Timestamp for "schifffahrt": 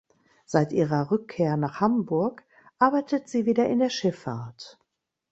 3.91-4.79